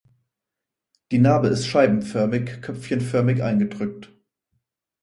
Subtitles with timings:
[1.11, 4.11] Die Narbe ist scheibenförmig-köpfchenförmig eingedrückt.